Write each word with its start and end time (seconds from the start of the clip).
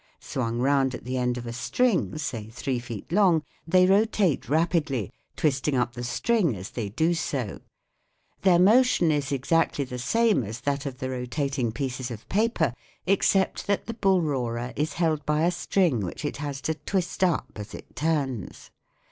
Swung 0.19 0.57
round 0.57 0.95
at 0.95 1.05
the 1.05 1.15
end 1.15 1.37
of 1.37 1.45
a 1.45 1.53
string, 1.53 2.17
say 2.17 2.49
three 2.49 2.79
feet 2.79 3.11
long, 3.11 3.43
they 3.67 3.85
rotate 3.85 4.49
rapidly, 4.49 5.11
twisting 5.35 5.75
up 5.75 5.93
the 5.93 6.03
string 6.03 6.55
as 6.55 6.71
they 6.71 6.89
do 6.89 7.13
so. 7.13 7.59
Their 8.41 8.57
motion 8.57 9.11
is 9.11 9.31
exactly 9.31 9.85
the 9.85 9.99
same 9.99 10.21
n8 10.21 10.33
THE 10.33 10.33
WORLD 10.33 10.41
OF 10.41 10.41
SOUND 10.41 10.49
as 10.49 10.61
that 10.61 10.85
of 10.87 10.97
the 10.97 11.09
rotating 11.11 11.71
pieces 11.71 12.09
of 12.09 12.27
paper, 12.29 12.73
except 13.05 13.67
that 13.67 13.85
the 13.85 13.93
bull 13.93 14.23
roarer 14.23 14.73
is 14.75 14.93
held 14.93 15.23
by 15.23 15.43
a 15.43 15.51
string 15.51 15.99
which 15.99 16.25
it 16.25 16.37
has 16.37 16.61
to 16.61 16.73
twist 16.73 17.23
up 17.23 17.51
as 17.57 17.75
it 17.75 17.95
turns. 17.95 18.71